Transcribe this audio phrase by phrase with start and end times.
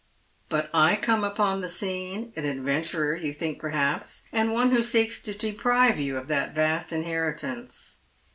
[0.49, 5.21] But I come upon the scene, an adventurer, you think, perhaps, and one who seeks
[5.21, 7.99] to deprive you of that vast inheritance.